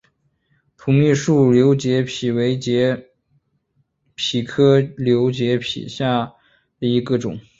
[0.79, 3.11] 土蜜树瘤节蜱为节
[4.17, 6.33] 蜱科瘤节蜱属下
[6.79, 7.39] 的一个种。